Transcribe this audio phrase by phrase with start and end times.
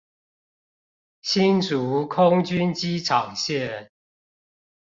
[1.21, 3.91] 新竹空軍機場線